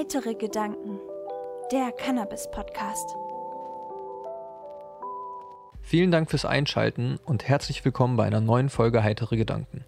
Heitere 0.00 0.34
Gedanken, 0.34 0.98
der 1.70 1.92
Cannabis-Podcast. 1.92 3.14
Vielen 5.82 6.10
Dank 6.10 6.30
fürs 6.30 6.46
Einschalten 6.46 7.18
und 7.26 7.46
herzlich 7.46 7.84
willkommen 7.84 8.16
bei 8.16 8.24
einer 8.24 8.40
neuen 8.40 8.70
Folge 8.70 9.02
Heitere 9.02 9.36
Gedanken. 9.36 9.84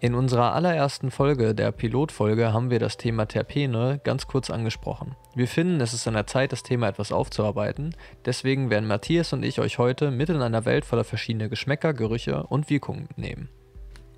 In 0.00 0.14
unserer 0.14 0.54
allerersten 0.54 1.10
Folge, 1.10 1.54
der 1.54 1.72
Pilotfolge, 1.72 2.54
haben 2.54 2.70
wir 2.70 2.78
das 2.78 2.96
Thema 2.96 3.26
Terpene 3.26 4.00
ganz 4.02 4.26
kurz 4.26 4.48
angesprochen. 4.48 5.14
Wir 5.34 5.46
finden, 5.46 5.78
es 5.82 5.92
ist 5.92 6.08
an 6.08 6.14
der 6.14 6.26
Zeit, 6.26 6.50
das 6.52 6.62
Thema 6.62 6.88
etwas 6.88 7.12
aufzuarbeiten. 7.12 7.94
Deswegen 8.24 8.70
werden 8.70 8.88
Matthias 8.88 9.34
und 9.34 9.42
ich 9.42 9.60
euch 9.60 9.76
heute 9.76 10.10
mit 10.10 10.30
in 10.30 10.40
einer 10.40 10.64
Welt 10.64 10.86
voller 10.86 11.04
verschiedener 11.04 11.50
Geschmäcker, 11.50 11.92
Gerüche 11.92 12.44
und 12.44 12.70
Wirkungen 12.70 13.10
nehmen. 13.16 13.50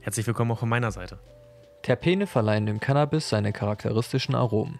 Herzlich 0.02 0.28
willkommen 0.28 0.52
auch 0.52 0.60
von 0.60 0.68
meiner 0.68 0.92
Seite. 0.92 1.18
Terpene 1.82 2.28
verleihen 2.28 2.66
dem 2.66 2.78
Cannabis 2.78 3.28
seine 3.28 3.52
charakteristischen 3.52 4.36
Aromen. 4.36 4.78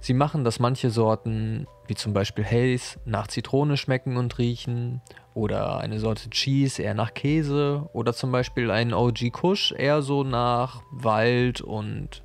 Sie 0.00 0.14
machen, 0.14 0.44
dass 0.44 0.60
manche 0.60 0.90
Sorten, 0.90 1.66
wie 1.86 1.94
zum 1.94 2.12
Beispiel 2.12 2.44
Haze, 2.44 2.98
nach 3.04 3.26
Zitrone 3.26 3.76
schmecken 3.76 4.16
und 4.16 4.38
riechen, 4.38 5.00
oder 5.34 5.78
eine 5.80 5.98
Sorte 5.98 6.30
Cheese 6.30 6.82
eher 6.82 6.94
nach 6.94 7.14
Käse, 7.14 7.88
oder 7.92 8.12
zum 8.12 8.32
Beispiel 8.32 8.70
ein 8.70 8.94
OG 8.94 9.30
Kush 9.32 9.72
eher 9.72 10.02
so 10.02 10.24
nach 10.24 10.82
Wald 10.90 11.60
und 11.60 12.22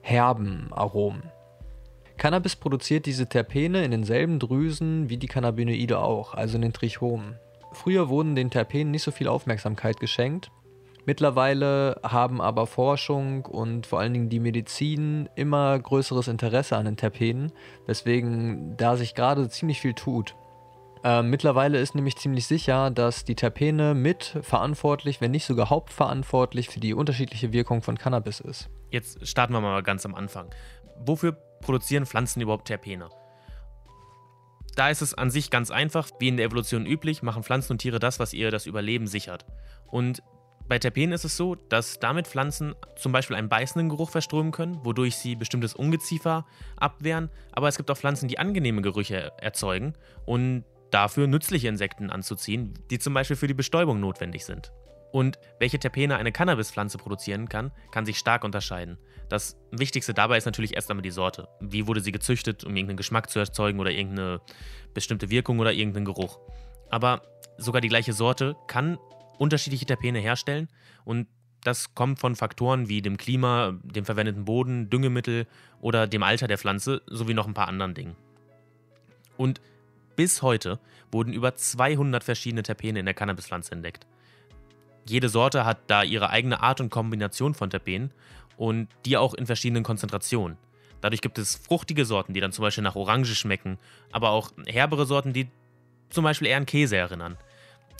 herben 0.00 0.68
Aromen. 0.72 1.24
Cannabis 2.16 2.56
produziert 2.56 3.04
diese 3.06 3.28
Terpene 3.28 3.84
in 3.84 3.90
denselben 3.90 4.38
Drüsen 4.38 5.10
wie 5.10 5.18
die 5.18 5.26
Cannabinoide 5.26 5.98
auch, 5.98 6.32
also 6.32 6.56
in 6.56 6.62
den 6.62 6.72
Trichomen. 6.72 7.38
Früher 7.72 8.08
wurden 8.08 8.34
den 8.34 8.50
Terpenen 8.50 8.90
nicht 8.90 9.02
so 9.02 9.10
viel 9.10 9.28
Aufmerksamkeit 9.28 10.00
geschenkt, 10.00 10.50
Mittlerweile 11.06 12.00
haben 12.02 12.40
aber 12.40 12.66
Forschung 12.66 13.46
und 13.46 13.86
vor 13.86 14.00
allen 14.00 14.12
Dingen 14.12 14.28
die 14.28 14.40
Medizin 14.40 15.28
immer 15.36 15.78
größeres 15.78 16.26
Interesse 16.26 16.76
an 16.76 16.84
den 16.84 16.96
Terpenen, 16.96 17.52
weswegen 17.86 18.76
da 18.76 18.96
sich 18.96 19.14
gerade 19.14 19.48
ziemlich 19.48 19.80
viel 19.80 19.94
tut. 19.94 20.34
Äh, 21.04 21.22
mittlerweile 21.22 21.78
ist 21.78 21.94
nämlich 21.94 22.16
ziemlich 22.16 22.48
sicher, 22.48 22.90
dass 22.90 23.24
die 23.24 23.36
Terpene 23.36 23.94
mit 23.94 24.36
verantwortlich, 24.42 25.20
wenn 25.20 25.30
nicht 25.30 25.46
sogar 25.46 25.70
hauptverantwortlich 25.70 26.70
für 26.70 26.80
die 26.80 26.92
unterschiedliche 26.92 27.52
Wirkung 27.52 27.82
von 27.82 27.96
Cannabis 27.96 28.40
ist. 28.40 28.68
Jetzt 28.90 29.28
starten 29.28 29.52
wir 29.52 29.60
mal 29.60 29.84
ganz 29.84 30.04
am 30.04 30.16
Anfang. 30.16 30.50
Wofür 31.04 31.36
produzieren 31.60 32.06
Pflanzen 32.06 32.40
überhaupt 32.40 32.66
Terpene? 32.66 33.10
Da 34.74 34.90
ist 34.90 35.02
es 35.02 35.14
an 35.14 35.30
sich 35.30 35.50
ganz 35.50 35.70
einfach, 35.70 36.10
wie 36.18 36.28
in 36.28 36.36
der 36.36 36.46
Evolution 36.46 36.84
üblich, 36.84 37.22
machen 37.22 37.44
Pflanzen 37.44 37.74
und 37.74 37.78
Tiere 37.78 38.00
das, 38.00 38.18
was 38.18 38.32
ihr 38.32 38.50
das 38.50 38.66
Überleben 38.66 39.06
sichert. 39.06 39.46
Und 39.86 40.22
bei 40.68 40.78
Terpenen 40.78 41.12
ist 41.12 41.24
es 41.24 41.36
so, 41.36 41.54
dass 41.54 42.00
damit 42.00 42.26
Pflanzen 42.26 42.74
zum 42.96 43.12
Beispiel 43.12 43.36
einen 43.36 43.48
beißenden 43.48 43.88
Geruch 43.88 44.10
verströmen 44.10 44.52
können, 44.52 44.84
wodurch 44.84 45.16
sie 45.16 45.36
bestimmtes 45.36 45.74
Ungeziefer 45.74 46.44
abwehren. 46.76 47.30
Aber 47.52 47.68
es 47.68 47.76
gibt 47.76 47.90
auch 47.90 47.96
Pflanzen, 47.96 48.28
die 48.28 48.38
angenehme 48.38 48.82
Gerüche 48.82 49.32
erzeugen 49.38 49.94
und 50.24 50.64
dafür 50.90 51.26
nützliche 51.26 51.68
Insekten 51.68 52.10
anzuziehen, 52.10 52.74
die 52.90 52.98
zum 52.98 53.14
Beispiel 53.14 53.36
für 53.36 53.46
die 53.46 53.54
Bestäubung 53.54 54.00
notwendig 54.00 54.44
sind. 54.44 54.72
Und 55.12 55.38
welche 55.60 55.78
Terpene 55.78 56.16
eine 56.16 56.32
Cannabispflanze 56.32 56.98
produzieren 56.98 57.48
kann, 57.48 57.70
kann 57.90 58.04
sich 58.04 58.18
stark 58.18 58.44
unterscheiden. 58.44 58.98
Das 59.28 59.56
Wichtigste 59.70 60.14
dabei 60.14 60.36
ist 60.36 60.46
natürlich 60.46 60.74
erst 60.74 60.90
einmal 60.90 61.02
die 61.02 61.10
Sorte. 61.10 61.48
Wie 61.60 61.86
wurde 61.86 62.00
sie 62.00 62.12
gezüchtet, 62.12 62.64
um 62.64 62.76
irgendeinen 62.76 62.98
Geschmack 62.98 63.30
zu 63.30 63.38
erzeugen 63.38 63.80
oder 63.80 63.90
irgendeine 63.90 64.40
bestimmte 64.94 65.30
Wirkung 65.30 65.58
oder 65.58 65.72
irgendeinen 65.72 66.04
Geruch. 66.04 66.38
Aber 66.90 67.22
sogar 67.56 67.80
die 67.80 67.88
gleiche 67.88 68.12
Sorte 68.12 68.56
kann 68.66 68.98
unterschiedliche 69.38 69.86
Terpene 69.86 70.18
herstellen 70.18 70.68
und 71.04 71.26
das 71.66 71.94
kommt 71.94 72.20
von 72.20 72.36
Faktoren 72.36 72.88
wie 72.88 73.02
dem 73.02 73.16
Klima, 73.16 73.76
dem 73.82 74.04
verwendeten 74.04 74.44
Boden, 74.44 74.88
Düngemittel 74.88 75.46
oder 75.80 76.06
dem 76.06 76.22
Alter 76.22 76.46
der 76.46 76.58
Pflanze 76.58 77.02
sowie 77.06 77.34
noch 77.34 77.48
ein 77.48 77.54
paar 77.54 77.66
anderen 77.66 77.94
Dingen. 77.94 78.14
Und 79.36 79.60
bis 80.14 80.42
heute 80.42 80.78
wurden 81.10 81.32
über 81.32 81.56
200 81.56 82.22
verschiedene 82.22 82.62
Terpene 82.62 83.00
in 83.00 83.04
der 83.04 83.14
Cannabispflanze 83.14 83.72
entdeckt. 83.72 84.06
Jede 85.08 85.28
Sorte 85.28 85.64
hat 85.64 85.78
da 85.88 86.02
ihre 86.02 86.30
eigene 86.30 86.60
Art 86.62 86.80
und 86.80 86.90
Kombination 86.90 87.54
von 87.54 87.70
Terpenen 87.70 88.12
und 88.56 88.88
die 89.04 89.16
auch 89.16 89.34
in 89.34 89.46
verschiedenen 89.46 89.82
Konzentrationen. 89.82 90.56
Dadurch 91.00 91.20
gibt 91.20 91.38
es 91.38 91.56
fruchtige 91.56 92.04
Sorten, 92.04 92.32
die 92.32 92.40
dann 92.40 92.52
zum 92.52 92.62
Beispiel 92.62 92.84
nach 92.84 92.96
Orange 92.96 93.34
schmecken, 93.34 93.78
aber 94.12 94.30
auch 94.30 94.52
herbere 94.66 95.04
Sorten, 95.04 95.32
die 95.32 95.48
zum 96.10 96.24
Beispiel 96.24 96.48
eher 96.48 96.56
an 96.56 96.66
Käse 96.66 96.96
erinnern 96.96 97.36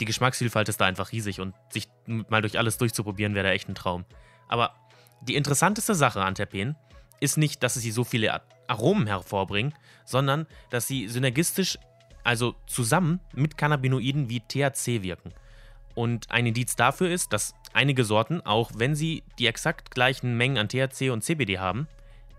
die 0.00 0.04
Geschmacksvielfalt 0.04 0.68
ist 0.68 0.80
da 0.80 0.86
einfach 0.86 1.12
riesig 1.12 1.40
und 1.40 1.54
sich 1.70 1.88
mal 2.06 2.42
durch 2.42 2.58
alles 2.58 2.78
durchzuprobieren 2.78 3.34
wäre 3.34 3.48
da 3.48 3.52
echt 3.52 3.68
ein 3.68 3.74
Traum. 3.74 4.04
Aber 4.48 4.74
die 5.22 5.34
interessanteste 5.34 5.94
Sache 5.94 6.22
an 6.22 6.34
Terpenen 6.34 6.76
ist 7.20 7.38
nicht, 7.38 7.62
dass 7.62 7.74
sie 7.74 7.90
so 7.90 8.04
viele 8.04 8.42
Aromen 8.68 9.06
hervorbringen, 9.06 9.74
sondern 10.04 10.46
dass 10.70 10.86
sie 10.86 11.08
synergistisch, 11.08 11.78
also 12.24 12.54
zusammen 12.66 13.20
mit 13.32 13.56
Cannabinoiden 13.56 14.28
wie 14.28 14.40
THC 14.40 15.02
wirken. 15.02 15.32
Und 15.94 16.30
ein 16.30 16.46
Indiz 16.46 16.76
dafür 16.76 17.10
ist, 17.10 17.32
dass 17.32 17.54
einige 17.72 18.04
Sorten, 18.04 18.42
auch 18.42 18.70
wenn 18.74 18.94
sie 18.94 19.22
die 19.38 19.46
exakt 19.46 19.90
gleichen 19.90 20.36
Mengen 20.36 20.58
an 20.58 20.68
THC 20.68 21.10
und 21.10 21.22
CBD 21.22 21.58
haben, 21.58 21.88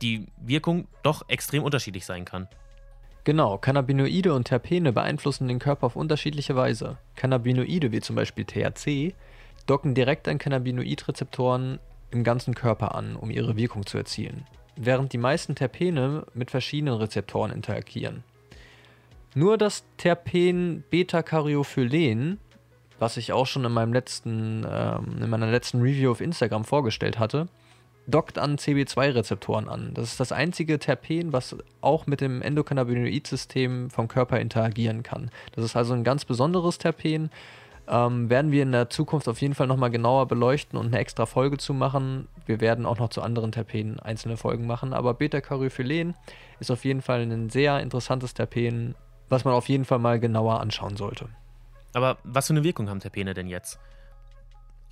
die 0.01 0.27
Wirkung 0.37 0.87
doch 1.01 1.27
extrem 1.27 1.63
unterschiedlich 1.63 2.05
sein 2.05 2.23
kann. 2.23 2.47
Genau, 3.27 3.57
Cannabinoide 3.57 4.33
und 4.33 4.45
Terpene 4.45 4.93
beeinflussen 4.93 5.49
den 5.49 5.59
Körper 5.59 5.87
auf 5.87 5.97
unterschiedliche 5.97 6.55
Weise. 6.55 6.97
Cannabinoide, 7.17 7.91
wie 7.91 7.99
zum 7.99 8.15
Beispiel 8.15 8.45
THC, 8.45 9.13
docken 9.65 9.93
direkt 9.93 10.29
an 10.29 10.37
Cannabinoidrezeptoren 10.37 11.79
im 12.11 12.23
ganzen 12.23 12.55
Körper 12.55 12.95
an, 12.95 13.17
um 13.17 13.29
ihre 13.29 13.57
Wirkung 13.57 13.85
zu 13.85 13.97
erzielen, 13.97 14.45
während 14.77 15.11
die 15.11 15.17
meisten 15.17 15.55
Terpene 15.55 16.25
mit 16.35 16.51
verschiedenen 16.51 16.93
Rezeptoren 16.93 17.51
interagieren. 17.51 18.23
Nur 19.35 19.57
das 19.57 19.83
Terpen 19.97 20.85
Beta-Caryophylen, 20.89 22.39
was 22.97 23.17
ich 23.17 23.33
auch 23.33 23.45
schon 23.45 23.65
in, 23.65 23.73
meinem 23.73 23.91
letzten, 23.91 24.65
ähm, 24.65 25.21
in 25.21 25.29
meiner 25.29 25.51
letzten 25.51 25.81
Review 25.81 26.11
auf 26.11 26.21
Instagram 26.21 26.63
vorgestellt 26.63 27.19
hatte, 27.19 27.49
dockt 28.07 28.39
an 28.39 28.57
CB2-Rezeptoren 28.57 29.67
an. 29.67 29.91
Das 29.93 30.05
ist 30.05 30.19
das 30.19 30.31
einzige 30.31 30.79
Terpen, 30.79 31.33
was 31.33 31.55
auch 31.81 32.07
mit 32.07 32.21
dem 32.21 32.41
Endokannabinoid-System 32.41 33.89
vom 33.89 34.07
Körper 34.07 34.39
interagieren 34.39 35.03
kann. 35.03 35.29
Das 35.53 35.65
ist 35.65 35.75
also 35.75 35.93
ein 35.93 36.05
ganz 36.05 36.25
besonderes 36.25 36.77
Terpen. 36.77 37.29
Ähm, 37.89 38.29
werden 38.29 38.51
wir 38.51 38.63
in 38.63 38.71
der 38.71 38.89
Zukunft 38.89 39.27
auf 39.29 39.39
jeden 39.39 39.55
Fall 39.55 39.67
nochmal 39.67 39.91
genauer 39.91 40.27
beleuchten 40.27 40.77
und 40.79 40.87
eine 40.87 40.99
extra 40.99 41.25
Folge 41.25 41.57
zu 41.57 41.73
machen. 41.73 42.27
Wir 42.45 42.59
werden 42.59 42.85
auch 42.85 42.97
noch 42.97 43.09
zu 43.09 43.21
anderen 43.21 43.51
Terpenen 43.51 43.99
einzelne 43.99 44.35
Folgen 44.35 44.67
machen, 44.67 44.93
aber 44.93 45.13
Beta-Caryophylen 45.13 46.15
ist 46.59 46.71
auf 46.71 46.83
jeden 46.83 47.01
Fall 47.01 47.21
ein 47.21 47.49
sehr 47.49 47.79
interessantes 47.79 48.33
Terpen, 48.33 48.95
was 49.29 49.45
man 49.45 49.53
auf 49.53 49.69
jeden 49.69 49.85
Fall 49.85 49.99
mal 49.99 50.19
genauer 50.19 50.59
anschauen 50.59 50.97
sollte. 50.97 51.29
Aber 51.93 52.17
was 52.23 52.47
für 52.47 52.53
eine 52.53 52.63
Wirkung 52.63 52.89
haben 52.89 52.99
Terpene 52.99 53.33
denn 53.33 53.47
jetzt? 53.47 53.79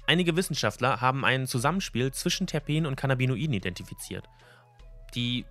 Einige 0.08 0.36
Wissenschaftler 0.36 1.02
haben 1.02 1.26
ein 1.26 1.48
Zusammenspiel 1.48 2.12
zwischen 2.12 2.48
Terpenen 2.48 2.86
und 2.86 2.96
Cannabinoiden 2.96 3.54
identifiziert. 3.54 4.26
Die 5.16 5.46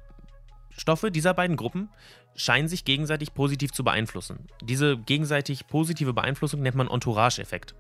Stoffe 0.77 1.11
dieser 1.11 1.35
beiden 1.35 1.57
Gruppen 1.57 1.89
scheinen 2.37 2.69
sich 2.69 2.85
gegenseitig 2.85 3.35
positiv 3.35 3.73
zu 3.73 3.85
beeinflussen. 3.85 4.47
Diese 4.63 4.97
gegenseitig 4.97 5.67
positive 5.67 6.13
Beeinflussung 6.13 6.63
nennt 6.63 6.77
man 6.77 6.89
Entourage-Effekt. 6.89 7.75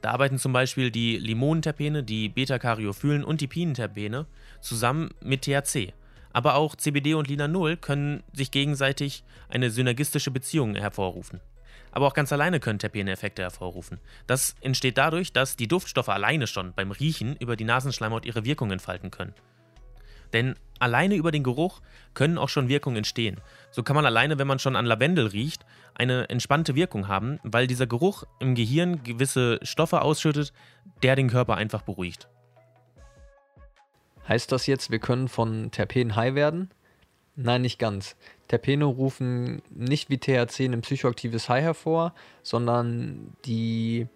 Da 0.00 0.10
arbeiten 0.10 0.38
zum 0.38 0.52
Beispiel 0.52 0.90
die 0.90 1.16
Limonenterpene, 1.16 2.02
die 2.02 2.28
Beta-Caryophylen 2.28 3.22
und 3.22 3.40
die 3.40 3.46
Pinenterpene 3.46 4.26
zusammen 4.60 5.10
mit 5.22 5.42
THC. 5.42 5.92
Aber 6.32 6.56
auch 6.56 6.74
CBD 6.74 7.14
und 7.14 7.28
Linanol 7.28 7.76
können 7.76 8.24
sich 8.32 8.50
gegenseitig 8.50 9.22
eine 9.48 9.70
synergistische 9.70 10.30
Beziehung 10.30 10.74
hervorrufen. 10.74 11.40
Aber 11.92 12.06
auch 12.06 12.14
ganz 12.14 12.32
alleine 12.32 12.58
können 12.58 12.78
Terpene 12.78 13.12
Effekte 13.12 13.42
hervorrufen. 13.42 14.00
Das 14.26 14.56
entsteht 14.60 14.98
dadurch, 14.98 15.32
dass 15.32 15.56
die 15.56 15.68
Duftstoffe 15.68 16.08
alleine 16.08 16.46
schon 16.46 16.72
beim 16.72 16.90
Riechen 16.90 17.36
über 17.36 17.54
die 17.54 17.64
Nasenschleimhaut 17.64 18.26
ihre 18.26 18.44
Wirkung 18.44 18.70
entfalten 18.70 19.10
können. 19.10 19.34
Denn 20.32 20.56
alleine 20.78 21.14
über 21.14 21.30
den 21.30 21.42
Geruch 21.42 21.80
können 22.14 22.38
auch 22.38 22.48
schon 22.48 22.68
Wirkungen 22.68 22.96
entstehen. 22.96 23.40
So 23.70 23.82
kann 23.82 23.94
man 23.94 24.06
alleine, 24.06 24.38
wenn 24.38 24.46
man 24.46 24.58
schon 24.58 24.76
an 24.76 24.86
Lavendel 24.86 25.26
riecht, 25.26 25.66
eine 25.94 26.28
entspannte 26.30 26.74
Wirkung 26.74 27.08
haben, 27.08 27.38
weil 27.42 27.66
dieser 27.66 27.86
Geruch 27.86 28.24
im 28.40 28.54
Gehirn 28.54 29.02
gewisse 29.02 29.58
Stoffe 29.62 30.00
ausschüttet, 30.00 30.52
der 31.02 31.16
den 31.16 31.28
Körper 31.28 31.56
einfach 31.56 31.82
beruhigt. 31.82 32.28
Heißt 34.26 34.52
das 34.52 34.66
jetzt, 34.66 34.90
wir 34.90 35.00
können 35.00 35.28
von 35.28 35.70
Terpen 35.70 36.16
high 36.16 36.34
werden? 36.34 36.70
Nein, 37.34 37.62
nicht 37.62 37.78
ganz. 37.78 38.16
Terpene 38.48 38.84
rufen 38.84 39.62
nicht 39.70 40.10
wie 40.10 40.18
THC 40.18 40.66
ein 40.66 40.82
psychoaktives 40.82 41.48
High 41.48 41.62
hervor, 41.62 42.14
sondern 42.42 43.32
die 43.46 44.06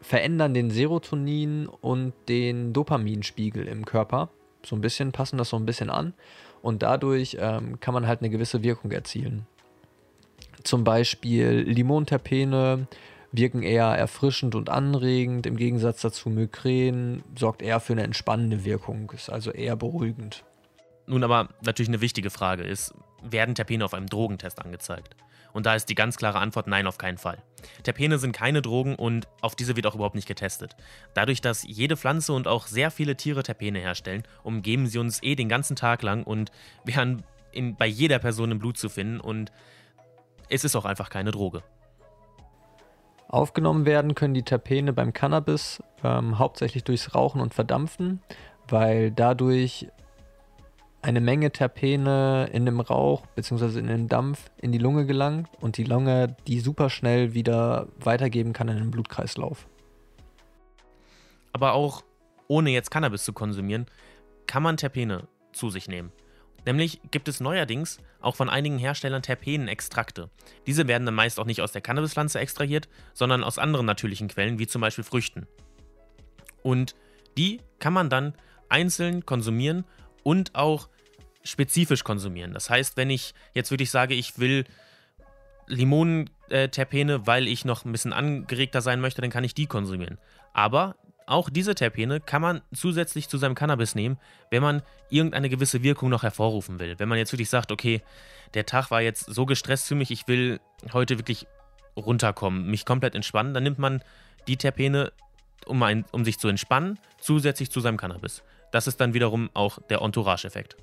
verändern 0.00 0.54
den 0.54 0.70
Serotonin- 0.70 1.66
und 1.66 2.12
den 2.28 2.72
Dopaminspiegel 2.72 3.66
im 3.66 3.84
Körper. 3.84 4.28
So 4.64 4.76
ein 4.76 4.80
bisschen 4.80 5.12
passen 5.12 5.38
das 5.38 5.48
so 5.48 5.56
ein 5.56 5.66
bisschen 5.66 5.90
an 5.90 6.14
und 6.62 6.82
dadurch 6.82 7.36
ähm, 7.40 7.80
kann 7.80 7.94
man 7.94 8.06
halt 8.06 8.20
eine 8.20 8.30
gewisse 8.30 8.62
Wirkung 8.62 8.92
erzielen. 8.92 9.46
Zum 10.62 10.84
Beispiel 10.84 11.64
Limonterpene 11.66 12.86
wirken 13.32 13.62
eher 13.62 13.86
erfrischend 13.86 14.54
und 14.54 14.70
anregend, 14.70 15.46
im 15.46 15.56
Gegensatz 15.56 16.02
dazu 16.02 16.30
Migräne 16.30 17.22
sorgt 17.36 17.62
eher 17.62 17.80
für 17.80 17.94
eine 17.94 18.04
entspannende 18.04 18.64
Wirkung, 18.64 19.10
ist 19.12 19.28
also 19.28 19.50
eher 19.50 19.76
beruhigend. 19.76 20.44
Nun 21.06 21.22
aber 21.24 21.48
natürlich 21.62 21.88
eine 21.88 22.00
wichtige 22.00 22.30
Frage 22.30 22.62
ist, 22.62 22.94
werden 23.22 23.54
Terpene 23.54 23.84
auf 23.84 23.94
einem 23.94 24.06
Drogentest 24.06 24.60
angezeigt? 24.60 25.16
Und 25.52 25.66
da 25.66 25.74
ist 25.76 25.88
die 25.88 25.94
ganz 25.94 26.16
klare 26.16 26.40
Antwort 26.40 26.66
nein, 26.66 26.86
auf 26.86 26.98
keinen 26.98 27.16
Fall. 27.16 27.38
Terpene 27.84 28.18
sind 28.18 28.32
keine 28.32 28.60
Drogen 28.60 28.96
und 28.96 29.28
auf 29.40 29.54
diese 29.54 29.76
wird 29.76 29.86
auch 29.86 29.94
überhaupt 29.94 30.16
nicht 30.16 30.26
getestet. 30.26 30.74
Dadurch, 31.14 31.40
dass 31.40 31.62
jede 31.62 31.96
Pflanze 31.96 32.32
und 32.32 32.48
auch 32.48 32.66
sehr 32.66 32.90
viele 32.90 33.16
Tiere 33.16 33.44
Terpene 33.44 33.78
herstellen, 33.78 34.24
umgeben 34.42 34.88
sie 34.88 34.98
uns 34.98 35.22
eh 35.22 35.36
den 35.36 35.48
ganzen 35.48 35.76
Tag 35.76 36.02
lang 36.02 36.24
und 36.24 36.50
wären 36.84 37.22
in, 37.52 37.76
bei 37.76 37.86
jeder 37.86 38.18
Person 38.18 38.50
im 38.50 38.58
Blut 38.58 38.76
zu 38.76 38.88
finden 38.88 39.20
und 39.20 39.52
es 40.48 40.64
ist 40.64 40.74
auch 40.74 40.84
einfach 40.84 41.08
keine 41.08 41.30
Droge. 41.30 41.62
Aufgenommen 43.28 43.86
werden 43.86 44.14
können 44.14 44.34
die 44.34 44.42
Terpene 44.42 44.92
beim 44.92 45.12
Cannabis 45.12 45.82
ähm, 46.02 46.38
hauptsächlich 46.38 46.84
durchs 46.84 47.14
Rauchen 47.14 47.40
und 47.40 47.54
Verdampfen, 47.54 48.22
weil 48.68 49.10
dadurch 49.10 49.88
eine 51.04 51.20
Menge 51.20 51.52
Terpene 51.52 52.48
in 52.50 52.64
dem 52.64 52.80
Rauch 52.80 53.26
bzw. 53.36 53.78
in 53.78 53.88
den 53.88 54.08
Dampf 54.08 54.50
in 54.56 54.72
die 54.72 54.78
Lunge 54.78 55.04
gelangt 55.04 55.50
und 55.60 55.76
die 55.76 55.84
Lunge 55.84 56.34
die 56.46 56.60
super 56.60 56.88
schnell 56.88 57.34
wieder 57.34 57.88
weitergeben 58.00 58.54
kann 58.54 58.68
in 58.68 58.78
den 58.78 58.90
Blutkreislauf. 58.90 59.68
Aber 61.52 61.74
auch 61.74 62.02
ohne 62.48 62.70
jetzt 62.70 62.90
Cannabis 62.90 63.22
zu 63.22 63.34
konsumieren, 63.34 63.84
kann 64.46 64.62
man 64.62 64.78
Terpene 64.78 65.28
zu 65.52 65.68
sich 65.68 65.88
nehmen. 65.88 66.10
Nämlich 66.64 67.02
gibt 67.10 67.28
es 67.28 67.38
neuerdings 67.38 67.98
auch 68.22 68.36
von 68.36 68.48
einigen 68.48 68.78
Herstellern 68.78 69.20
Terpenextrakte. 69.20 70.30
Diese 70.66 70.88
werden 70.88 71.04
dann 71.04 71.14
meist 71.14 71.38
auch 71.38 71.44
nicht 71.44 71.60
aus 71.60 71.72
der 71.72 71.82
Cannabispflanze 71.82 72.38
extrahiert, 72.38 72.88
sondern 73.12 73.44
aus 73.44 73.58
anderen 73.58 73.84
natürlichen 73.84 74.28
Quellen, 74.28 74.58
wie 74.58 74.66
zum 74.66 74.80
Beispiel 74.80 75.04
Früchten. 75.04 75.46
Und 76.62 76.94
die 77.36 77.60
kann 77.78 77.92
man 77.92 78.08
dann 78.08 78.32
einzeln 78.70 79.26
konsumieren 79.26 79.84
und 80.24 80.54
auch 80.54 80.88
spezifisch 81.44 82.02
konsumieren. 82.02 82.52
Das 82.52 82.70
heißt, 82.70 82.96
wenn 82.96 83.10
ich 83.10 83.34
jetzt 83.52 83.70
wirklich 83.70 83.90
sage, 83.90 84.14
ich 84.14 84.38
will 84.38 84.64
Limonenterpene, 85.66 87.26
weil 87.26 87.46
ich 87.46 87.64
noch 87.64 87.84
ein 87.84 87.92
bisschen 87.92 88.12
angeregter 88.12 88.80
sein 88.80 89.00
möchte, 89.00 89.20
dann 89.20 89.30
kann 89.30 89.44
ich 89.44 89.54
die 89.54 89.66
konsumieren. 89.66 90.18
Aber 90.52 90.96
auch 91.26 91.48
diese 91.48 91.74
Terpene 91.74 92.20
kann 92.20 92.42
man 92.42 92.60
zusätzlich 92.74 93.28
zu 93.28 93.38
seinem 93.38 93.54
Cannabis 93.54 93.94
nehmen, 93.94 94.18
wenn 94.50 94.62
man 94.62 94.82
irgendeine 95.10 95.48
gewisse 95.48 95.82
Wirkung 95.82 96.10
noch 96.10 96.22
hervorrufen 96.22 96.78
will. 96.78 96.98
Wenn 96.98 97.08
man 97.08 97.18
jetzt 97.18 97.32
wirklich 97.32 97.48
sagt, 97.48 97.72
okay, 97.72 98.02
der 98.52 98.66
Tag 98.66 98.90
war 98.90 99.00
jetzt 99.00 99.26
so 99.26 99.46
gestresst 99.46 99.88
für 99.88 99.94
mich, 99.94 100.10
ich 100.10 100.28
will 100.28 100.60
heute 100.92 101.18
wirklich 101.18 101.46
runterkommen, 101.96 102.66
mich 102.66 102.84
komplett 102.84 103.14
entspannen, 103.14 103.54
dann 103.54 103.62
nimmt 103.62 103.78
man 103.78 104.02
die 104.46 104.56
Terpene, 104.56 105.12
um, 105.66 105.82
ein, 105.82 106.04
um 106.12 106.24
sich 106.24 106.38
zu 106.38 106.48
entspannen, 106.48 106.98
zusätzlich 107.20 107.70
zu 107.70 107.80
seinem 107.80 107.96
Cannabis. 107.96 108.42
Das 108.74 108.88
ist 108.88 109.00
dann 109.00 109.14
wiederum 109.14 109.50
auch 109.54 109.78
der 109.88 110.00
Entourage-Effekt. 110.00 110.76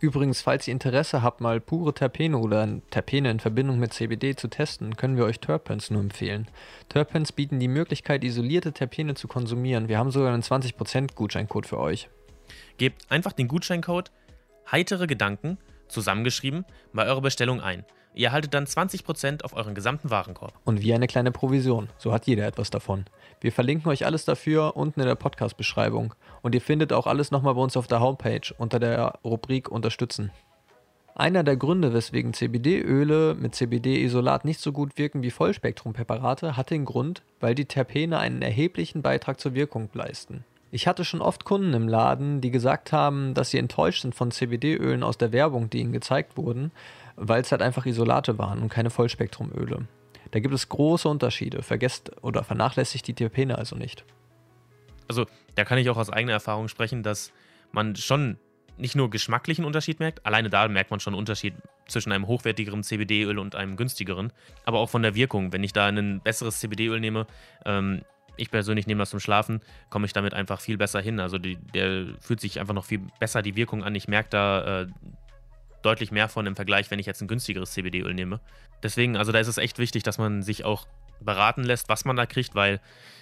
Übrigens, 0.00 0.40
falls 0.40 0.66
ihr 0.66 0.72
Interesse 0.72 1.20
habt, 1.20 1.42
mal 1.42 1.60
pure 1.60 1.92
Terpene 1.92 2.38
oder 2.38 2.66
Terpene 2.88 3.30
in 3.30 3.38
Verbindung 3.38 3.78
mit 3.78 3.92
CBD 3.92 4.34
zu 4.34 4.48
testen, 4.48 4.96
können 4.96 5.18
wir 5.18 5.26
euch 5.26 5.40
Terpens 5.40 5.90
nur 5.90 6.00
empfehlen. 6.00 6.48
Terpens 6.88 7.32
bieten 7.32 7.60
die 7.60 7.68
Möglichkeit, 7.68 8.24
isolierte 8.24 8.72
Terpene 8.72 9.12
zu 9.12 9.28
konsumieren. 9.28 9.88
Wir 9.88 9.98
haben 9.98 10.10
sogar 10.10 10.32
einen 10.32 10.42
20% 10.42 11.14
Gutscheincode 11.14 11.66
für 11.66 11.78
euch. 11.78 12.08
Gebt 12.78 13.10
einfach 13.10 13.32
den 13.32 13.48
Gutscheincode 13.48 14.10
heitere 14.72 15.06
Gedanken 15.06 15.58
zusammengeschrieben 15.88 16.64
bei 16.94 17.04
eurer 17.04 17.20
Bestellung 17.20 17.60
ein. 17.60 17.84
Ihr 18.14 18.28
erhaltet 18.28 18.54
dann 18.54 18.64
20% 18.64 19.42
auf 19.42 19.54
euren 19.54 19.74
gesamten 19.74 20.08
Warenkorb. 20.08 20.54
Und 20.64 20.82
wie 20.82 20.94
eine 20.94 21.08
kleine 21.08 21.32
Provision. 21.32 21.88
So 21.98 22.12
hat 22.12 22.26
jeder 22.26 22.46
etwas 22.46 22.70
davon. 22.70 23.06
Wir 23.40 23.50
verlinken 23.50 23.90
euch 23.90 24.06
alles 24.06 24.24
dafür 24.24 24.76
unten 24.76 25.00
in 25.00 25.06
der 25.06 25.16
Podcast-Beschreibung. 25.16 26.14
Und 26.40 26.54
ihr 26.54 26.60
findet 26.60 26.92
auch 26.92 27.08
alles 27.08 27.32
nochmal 27.32 27.54
bei 27.54 27.60
uns 27.60 27.76
auf 27.76 27.88
der 27.88 28.00
Homepage 28.00 28.54
unter 28.56 28.78
der 28.78 29.18
Rubrik 29.24 29.68
Unterstützen. 29.68 30.30
Einer 31.16 31.44
der 31.44 31.56
Gründe, 31.56 31.92
weswegen 31.92 32.34
CBD-Öle 32.34 33.34
mit 33.34 33.54
CBD-Isolat 33.54 34.44
nicht 34.44 34.60
so 34.60 34.72
gut 34.72 34.96
wirken 34.96 35.22
wie 35.22 35.30
Vollspektrumpräparate, 35.30 36.56
hat 36.56 36.70
den 36.70 36.84
Grund, 36.84 37.22
weil 37.40 37.54
die 37.54 37.66
Terpene 37.66 38.18
einen 38.18 38.42
erheblichen 38.42 39.02
Beitrag 39.02 39.40
zur 39.40 39.54
Wirkung 39.54 39.88
leisten. 39.92 40.44
Ich 40.74 40.88
hatte 40.88 41.04
schon 41.04 41.22
oft 41.22 41.44
Kunden 41.44 41.72
im 41.72 41.86
Laden, 41.86 42.40
die 42.40 42.50
gesagt 42.50 42.90
haben, 42.90 43.32
dass 43.32 43.50
sie 43.50 43.58
enttäuscht 43.58 44.02
sind 44.02 44.12
von 44.12 44.32
CBD-Ölen 44.32 45.04
aus 45.04 45.16
der 45.16 45.30
Werbung, 45.30 45.70
die 45.70 45.78
ihnen 45.78 45.92
gezeigt 45.92 46.36
wurden, 46.36 46.72
weil 47.14 47.42
es 47.42 47.52
halt 47.52 47.62
einfach 47.62 47.86
Isolate 47.86 48.38
waren 48.38 48.60
und 48.60 48.70
keine 48.70 48.90
Vollspektrumöle. 48.90 49.86
Da 50.32 50.40
gibt 50.40 50.52
es 50.52 50.68
große 50.68 51.08
Unterschiede. 51.08 51.62
Vergesst 51.62 52.10
oder 52.22 52.42
vernachlässigt 52.42 53.06
die 53.06 53.14
Terpene 53.14 53.56
also 53.56 53.76
nicht. 53.76 54.04
Also, 55.06 55.26
da 55.54 55.64
kann 55.64 55.78
ich 55.78 55.88
auch 55.90 55.96
aus 55.96 56.10
eigener 56.10 56.32
Erfahrung 56.32 56.66
sprechen, 56.66 57.04
dass 57.04 57.30
man 57.70 57.94
schon 57.94 58.36
nicht 58.76 58.96
nur 58.96 59.10
geschmacklichen 59.10 59.64
Unterschied 59.64 60.00
merkt, 60.00 60.26
alleine 60.26 60.50
da 60.50 60.66
merkt 60.66 60.90
man 60.90 60.98
schon 60.98 61.14
einen 61.14 61.20
Unterschied 61.20 61.54
zwischen 61.86 62.10
einem 62.10 62.26
hochwertigeren 62.26 62.82
CBD-Öl 62.82 63.38
und 63.38 63.54
einem 63.54 63.76
günstigeren, 63.76 64.32
aber 64.64 64.80
auch 64.80 64.90
von 64.90 65.02
der 65.02 65.14
Wirkung. 65.14 65.52
Wenn 65.52 65.62
ich 65.62 65.72
da 65.72 65.86
ein 65.86 66.20
besseres 66.20 66.58
CBD-Öl 66.58 66.98
nehme, 66.98 67.28
ähm, 67.64 68.02
ich 68.36 68.50
persönlich 68.50 68.86
nehme 68.86 69.00
das 69.00 69.10
zum 69.10 69.20
Schlafen, 69.20 69.60
komme 69.90 70.06
ich 70.06 70.12
damit 70.12 70.34
einfach 70.34 70.60
viel 70.60 70.76
besser 70.76 71.00
hin. 71.00 71.20
Also 71.20 71.38
die, 71.38 71.56
der 71.56 72.06
fühlt 72.20 72.40
sich 72.40 72.60
einfach 72.60 72.74
noch 72.74 72.84
viel 72.84 73.00
besser 73.18 73.42
die 73.42 73.56
Wirkung 73.56 73.84
an. 73.84 73.94
Ich 73.94 74.08
merke 74.08 74.30
da 74.30 74.82
äh, 74.82 74.86
deutlich 75.82 76.10
mehr 76.10 76.28
von 76.28 76.46
im 76.46 76.56
Vergleich, 76.56 76.90
wenn 76.90 76.98
ich 76.98 77.06
jetzt 77.06 77.20
ein 77.20 77.28
günstigeres 77.28 77.72
CBD-Öl 77.72 78.14
nehme. 78.14 78.40
Deswegen, 78.82 79.16
also 79.16 79.32
da 79.32 79.38
ist 79.38 79.48
es 79.48 79.58
echt 79.58 79.78
wichtig, 79.78 80.02
dass 80.02 80.18
man 80.18 80.42
sich 80.42 80.64
auch 80.64 80.86
beraten 81.20 81.64
lässt, 81.64 81.88
was 81.88 82.04
man 82.04 82.16
da 82.16 82.26
kriegt, 82.26 82.54
weil 82.54 82.80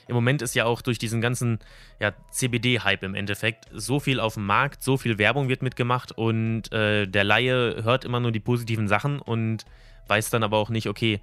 im 0.09 0.14
Moment 0.14 0.43
ist 0.43 0.55
ja 0.55 0.64
auch 0.64 0.82
durch 0.82 0.99
diesen 0.99 1.20
ganzen 1.20 1.59
ja, 2.00 2.12
CBD-Hype 2.31 3.03
im 3.05 3.14
Endeffekt 3.14 3.67
so 3.73 4.00
viel 4.00 4.19
auf 4.19 4.35
dem 4.35 4.47
Markt, 4.47 4.82
so 4.82 4.97
viel 4.97 5.19
Werbung 5.19 5.49
wird 5.49 5.62
mitgemacht 5.62 6.12
und 6.12 6.73
äh, 6.73 7.06
der 7.06 7.25
Laie 7.25 7.82
hört 7.85 8.05
immer 8.05 8.20
nur 8.20 8.32
die 8.32 8.41
positiven 8.41 8.88
Sachen 8.88 9.20
und 9.20 9.64
weiß 10.09 10.31
dann 10.31 10.43
aber 10.43 10.59
auch 10.59 10.70
nicht, 10.70 10.88
okay, 10.88 11.20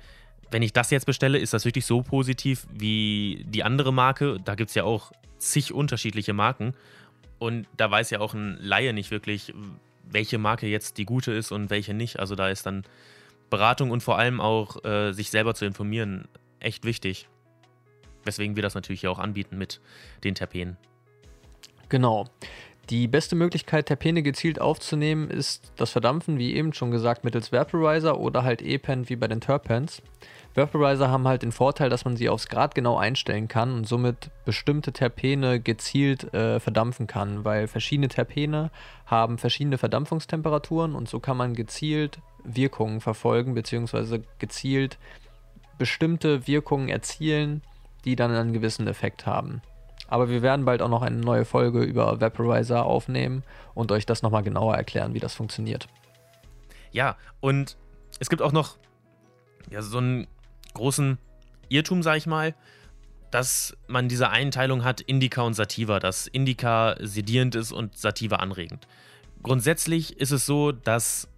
wenn 0.51 0.62
ich 0.62 0.74
das 0.74 0.90
jetzt 0.92 1.06
bestelle, 1.06 1.38
ist 1.38 1.54
das 1.54 1.66
wirklich 1.66 1.86
so 1.86 2.01
positiv 2.01 2.68
wie 2.72 3.46
die 3.48 3.63
andere 3.63 3.94
Marke? 3.94 4.38
Da 4.44 4.56
gibt 4.56 4.69
es 4.69 4.75
ja 4.75 4.84
auch 4.84 5.12
zig 5.38 5.74
unterschiedliche 5.74 6.34
Marken 6.34 6.74
und 7.38 7.68
da 7.78 7.90
weiß 7.90 8.10
ja 8.10 8.19
auch 8.19 8.34
ein 8.34 8.57
Laie 8.60 8.94
nicht 8.94 9.12
wirklich, 9.12 9.54
welche 10.04 10.38
Marke 10.38 10.68
jetzt 10.68 10.98
die 10.98 11.06
gute 11.06 11.31
ist 11.31 11.51
und 11.51 11.69
welche 11.69 11.94
nicht. 11.94 12.19
Also 12.19 12.36
da 12.36 12.50
ist 12.50 12.66
dann 12.66 12.84
Beratung 13.50 13.92
und 13.92 14.04
vor 14.04 14.18
allem 14.18 14.42
auch 14.42 14.84
äh, 14.84 15.13
sich 15.13 15.30
selber 15.30 15.56
zu 15.56 15.66
informieren 15.66 16.28
echt 16.60 16.84
wichtig. 16.84 17.28
Weswegen 18.25 18.56
wir 18.56 18.63
das 18.63 18.75
natürlich 18.75 19.07
auch 19.07 19.19
anbieten 19.19 19.57
mit 19.57 19.80
den 20.24 20.36
Terpenen. 20.36 20.78
Genau. 21.88 22.25
Die 22.89 23.08
beste 23.08 23.36
Möglichkeit, 23.36 23.86
Terpene 23.86 24.24
gezielt 24.24 24.60
aufzunehmen, 24.60 25.29
ist 25.29 25.72
das 25.75 25.91
Verdampfen, 25.91 26.39
wie 26.39 26.55
eben 26.55 26.74
schon 26.74 26.89
gesagt, 26.89 27.24
mittels 27.24 27.51
Vaporizer 27.51 28.19
oder 28.19 28.43
halt 28.43 28.63
E-Pen 28.63 29.10
wie 29.10 29.15
bei 29.15 29.27
den 29.27 29.41
Terpens. 29.41 30.01
Vaporizer 30.55 31.10
haben 31.10 31.27
halt 31.27 31.43
den 31.43 31.51
Vorteil, 31.51 31.91
dass 31.91 32.03
man 32.03 32.17
sie 32.17 32.29
aufs 32.29 32.48
Grad 32.48 32.74
genau 32.74 32.98
einstellen 32.98 33.48
kann 33.48 33.74
und 33.74 33.88
somit 33.88 34.31
bestimmte 34.43 34.91
Terpene 34.91 35.60
gezielt 35.60 36.34
äh, 36.34 36.60
verdampfen 36.60 37.05
kann, 37.05 37.46
weil 37.46 37.67
verschiedene 37.67 38.08
Terpene 38.08 38.72
haben 39.05 39.38
verschiedene 39.38 39.77
Verdampfungstemperaturen 39.77 40.96
und 40.96 41.08
so 41.08 41.19
kann 41.19 41.38
man 41.38 41.53
gezielt 41.53 42.17
Wirkungen 42.43 43.01
verfolgen 43.01 43.53
bzw. 43.53 44.22
gezielt 44.39 44.98
bestimmte 45.77 46.48
Wirkungen 46.48 46.89
erzielen, 46.89 47.62
die 48.03 48.15
dann 48.15 48.31
einen 48.31 48.53
gewissen 48.53 48.88
Effekt 48.88 49.27
haben. 49.27 49.62
Aber 50.10 50.30
wir 50.30 50.42
werden 50.42 50.66
bald 50.66 50.82
auch 50.82 50.89
noch 50.89 51.01
eine 51.01 51.18
neue 51.18 51.46
Folge 51.46 51.84
über 51.84 52.20
Vaporizer 52.20 52.86
aufnehmen 52.86 53.44
und 53.74 53.92
euch 53.92 54.06
das 54.06 54.22
nochmal 54.22 54.44
genauer 54.44 54.75
erklären, 54.75 55.13
wie 55.13 55.20
das 55.20 55.34
funktioniert. 55.34 55.88
Ja, 56.92 57.16
und 57.39 57.78
es 58.20 58.30
gibt 58.30 58.42
auch 58.42 58.51
noch 58.51 58.78
ja, 59.70 59.82
so 59.82 60.00
einen 60.00 60.28
großen 60.74 61.20
Irrtum, 61.70 62.01
sag 62.01 62.18
ich 62.18 62.25
mal, 62.25 62.56
dass 63.32 63.78
man 63.88 64.10
diese 64.10 64.30
Einteilung 64.30 64.84
hat, 64.84 65.01
Indica 65.01 65.44
und 65.44 65.54
Sativa, 65.54 66.00
dass 66.00 66.25
Indica 66.25 66.96
sedierend 67.00 67.54
ist 67.54 67.72
und 67.72 67.96
Sativa 67.96 68.38
anregend. 68.38 68.88
Grundsätzlich 69.44 70.20
ist 70.20 70.32
es 70.32 70.48
so, 70.48 70.72
dass 70.72 71.30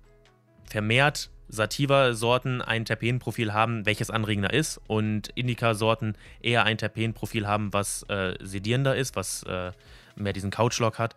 vermehrt 0.66 1.30
Sativa-Sorten 1.52 2.62
ein 2.62 2.86
Terpenprofil 2.86 3.54
haben, 3.54 3.86
welches 3.86 4.10
anregender 4.10 4.54
ist, 4.54 4.80
und 4.88 5.30
Indica-Sorten 5.36 6.16
eher 6.42 6.64
ein 6.64 6.78
Terpenprofil 6.78 7.46
haben, 7.46 7.74
was 7.74 8.04
äh, 8.04 8.36
sedierender 8.42 8.96
ist, 8.96 9.16
was 9.16 9.44
äh, 9.44 9.72
mehr 10.16 10.34
diesen 10.34 10.50
Couchlock 10.50 10.98
hat. 10.98 11.16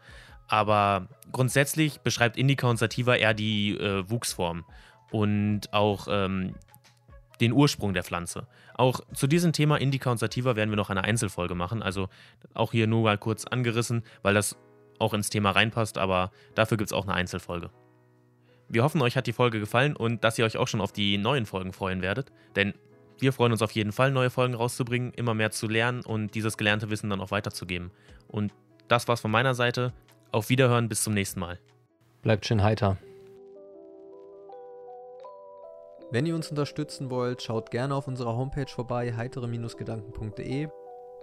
Aber 0.49 1.09
grundsätzlich 1.33 2.01
beschreibt 2.01 2.37
Indica 2.37 2.69
und 2.69 2.77
Sativa 2.77 3.15
eher 3.15 3.33
die 3.33 3.79
äh, 3.79 4.09
Wuchsform 4.11 4.65
und 5.11 5.73
auch 5.73 6.09
ähm, 6.11 6.55
den 7.41 7.53
Ursprung 7.53 7.95
der 7.95 8.05
Pflanze. 8.05 8.47
Auch 8.75 9.01
zu 9.15 9.27
diesem 9.27 9.53
Thema 9.53 9.77
Indica 9.77 10.11
und 10.11 10.19
Sativa 10.19 10.57
werden 10.57 10.71
wir 10.71 10.77
noch 10.77 10.91
eine 10.91 11.05
Einzelfolge 11.05 11.55
machen. 11.55 11.83
Also 11.83 12.09
auch 12.55 12.73
hier 12.73 12.87
nur 12.89 13.05
mal 13.05 13.19
kurz 13.19 13.45
angerissen, 13.45 14.03
weil 14.23 14.35
das 14.35 14.57
auch 14.99 15.15
ins 15.15 15.31
Thema 15.31 15.53
reinpasst, 15.53 15.97
aber 15.99 16.33
dafür 16.55 16.77
gibt 16.77 16.89
es 16.89 16.93
auch 16.93 17.05
eine 17.05 17.15
Einzelfolge. 17.15 17.71
Wir 18.69 18.83
hoffen, 18.83 19.03
euch 19.03 19.17
hat 19.17 19.27
die 19.27 19.33
Folge 19.33 19.61
gefallen 19.61 19.95
und 19.95 20.25
dass 20.25 20.39
ihr 20.39 20.45
euch 20.45 20.57
auch 20.57 20.69
schon 20.69 20.81
auf 20.81 20.93
die 20.93 21.19
neuen 21.19 21.47
Folgen 21.47 21.73
freuen 21.73 22.03
werdet. 22.03 22.33
Denn 22.57 22.75
wir 23.19 23.33
freuen 23.33 23.53
uns 23.53 23.63
auf 23.63 23.71
jeden 23.73 23.93
Fall, 23.93 24.11
neue 24.11 24.31
Folgen 24.31 24.55
rauszubringen, 24.55 25.13
immer 25.13 25.35
mehr 25.35 25.51
zu 25.51 25.69
lernen 25.69 26.03
und 26.03 26.35
dieses 26.35 26.57
gelernte 26.57 26.91
Wissen 26.91 27.11
dann 27.11 27.21
auch 27.21 27.31
weiterzugeben. 27.31 27.91
Und 28.29 28.53
das 28.89 29.07
war's 29.09 29.21
von 29.21 29.31
meiner 29.31 29.55
Seite. 29.55 29.93
Auf 30.33 30.49
Wiederhören, 30.49 30.89
bis 30.89 31.03
zum 31.03 31.15
nächsten 31.15 31.41
Mal. 31.41 31.59
Bleibt 32.23 32.47
schön 32.47 32.63
heiter. 32.63 32.97
Wenn 36.11 36.27
ihr 36.27 36.35
uns 36.35 36.49
unterstützen 36.51 37.11
wollt, 37.11 37.43
schaut 37.43 37.71
gerne 37.71 37.95
auf 37.95 38.09
unserer 38.09 38.37
Homepage 38.37 38.69
vorbei, 38.69 39.15
heitere-gedanken.de. 39.17 40.69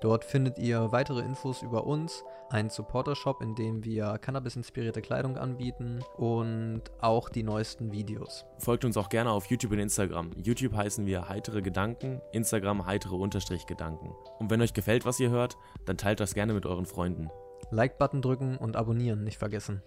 Dort 0.01 0.25
findet 0.25 0.57
ihr 0.57 0.91
weitere 0.91 1.21
Infos 1.21 1.61
über 1.61 1.85
uns, 1.85 2.23
einen 2.49 2.71
Supporter-Shop, 2.71 3.41
in 3.41 3.53
dem 3.53 3.85
wir 3.85 4.17
Cannabis-inspirierte 4.17 5.01
Kleidung 5.01 5.37
anbieten 5.37 5.99
und 6.17 6.81
auch 6.99 7.29
die 7.29 7.43
neuesten 7.43 7.91
Videos. 7.91 8.45
Folgt 8.57 8.83
uns 8.83 8.97
auch 8.97 9.09
gerne 9.09 9.29
auf 9.29 9.45
YouTube 9.45 9.73
und 9.73 9.79
Instagram. 9.79 10.31
YouTube 10.43 10.73
heißen 10.73 11.05
wir 11.05 11.29
heitere 11.29 11.61
Gedanken, 11.61 12.19
Instagram 12.31 12.87
heitere 12.87 13.15
Unterstrich 13.15 13.67
Gedanken. 13.67 14.15
Und 14.39 14.49
wenn 14.49 14.61
euch 14.61 14.73
gefällt, 14.73 15.05
was 15.05 15.19
ihr 15.19 15.29
hört, 15.29 15.55
dann 15.85 15.97
teilt 15.97 16.19
das 16.19 16.33
gerne 16.33 16.53
mit 16.53 16.65
euren 16.65 16.87
Freunden. 16.87 17.29
Like-Button 17.69 18.23
drücken 18.23 18.57
und 18.57 18.75
abonnieren 18.75 19.23
nicht 19.23 19.37
vergessen. 19.37 19.83